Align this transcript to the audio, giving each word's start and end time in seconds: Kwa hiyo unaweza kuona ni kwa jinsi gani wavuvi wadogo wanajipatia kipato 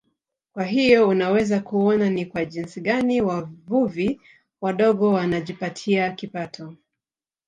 Kwa 0.53 0.63
hiyo 0.63 1.07
unaweza 1.09 1.59
kuona 1.59 2.09
ni 2.09 2.25
kwa 2.25 2.45
jinsi 2.45 2.81
gani 2.81 3.21
wavuvi 3.21 4.21
wadogo 4.61 5.11
wanajipatia 5.11 6.11
kipato 6.11 6.73